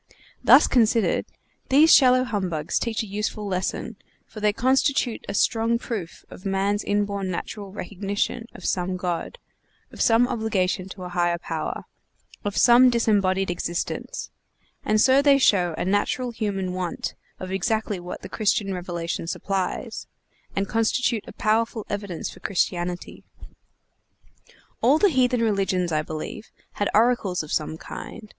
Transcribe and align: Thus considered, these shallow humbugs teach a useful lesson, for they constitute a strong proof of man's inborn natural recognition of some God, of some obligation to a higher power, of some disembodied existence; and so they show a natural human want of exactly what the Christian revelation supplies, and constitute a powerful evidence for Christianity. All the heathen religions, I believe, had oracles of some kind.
Thus 0.43 0.65
considered, 0.65 1.27
these 1.69 1.93
shallow 1.93 2.23
humbugs 2.23 2.79
teach 2.79 3.03
a 3.03 3.05
useful 3.05 3.45
lesson, 3.45 3.97
for 4.25 4.39
they 4.39 4.51
constitute 4.51 5.23
a 5.29 5.35
strong 5.35 5.77
proof 5.77 6.25
of 6.31 6.43
man's 6.43 6.83
inborn 6.83 7.29
natural 7.29 7.71
recognition 7.71 8.47
of 8.55 8.65
some 8.65 8.97
God, 8.97 9.37
of 9.91 10.01
some 10.01 10.27
obligation 10.27 10.89
to 10.89 11.03
a 11.03 11.09
higher 11.09 11.37
power, 11.37 11.83
of 12.43 12.57
some 12.57 12.89
disembodied 12.89 13.51
existence; 13.51 14.31
and 14.83 14.99
so 14.99 15.21
they 15.21 15.37
show 15.37 15.75
a 15.77 15.85
natural 15.85 16.31
human 16.31 16.73
want 16.73 17.13
of 17.39 17.51
exactly 17.51 17.99
what 17.99 18.23
the 18.23 18.27
Christian 18.27 18.73
revelation 18.73 19.27
supplies, 19.27 20.07
and 20.55 20.67
constitute 20.67 21.25
a 21.27 21.33
powerful 21.33 21.85
evidence 21.91 22.27
for 22.27 22.39
Christianity. 22.39 23.23
All 24.81 24.97
the 24.97 25.09
heathen 25.09 25.43
religions, 25.43 25.91
I 25.91 26.01
believe, 26.01 26.49
had 26.71 26.89
oracles 26.91 27.43
of 27.43 27.53
some 27.53 27.77
kind. 27.77 28.29